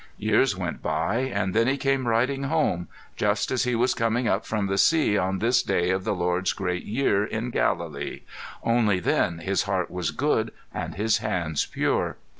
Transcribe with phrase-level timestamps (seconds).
[0.17, 4.47] Years went by and then he came riding home just as he was coming up
[4.47, 8.21] from the sea on this day of the Lord's Great Year in Galilee
[8.63, 12.17] only then his heart was good and his hands pure.